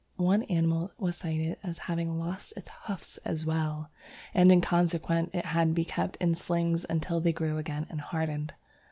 [0.17, 3.91] One animal was cited as having lost its hoofs as well,
[4.33, 8.01] and in consequence it had to be kept in slings until they grew again and
[8.01, 8.55] hardened.